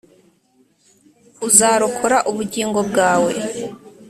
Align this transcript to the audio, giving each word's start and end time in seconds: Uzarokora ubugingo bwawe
Uzarokora 1.47 2.17
ubugingo 2.29 2.79
bwawe 2.89 3.31